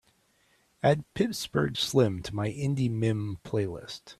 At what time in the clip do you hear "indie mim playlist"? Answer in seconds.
2.49-4.01